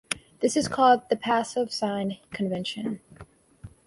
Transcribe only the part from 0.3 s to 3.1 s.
This is called the "passive sign convention".